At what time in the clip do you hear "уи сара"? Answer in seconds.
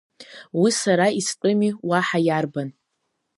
0.59-1.07